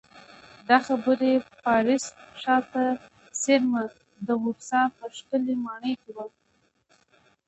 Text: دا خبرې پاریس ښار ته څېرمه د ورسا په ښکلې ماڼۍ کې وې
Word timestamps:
دا 0.69 0.77
خبرې 0.87 1.31
پاریس 1.63 2.05
ښار 2.41 2.63
ته 2.73 2.83
څېرمه 3.41 3.83
د 4.27 4.29
ورسا 4.43 4.81
په 4.97 5.05
ښکلې 5.17 5.55
ماڼۍ 5.65 5.93
کې 6.01 6.11
وې 6.15 6.27